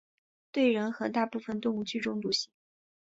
[0.51, 2.49] 对人和大部分动物具中毒性。